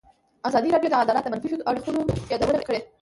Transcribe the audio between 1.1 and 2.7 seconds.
د منفي اړخونو یادونه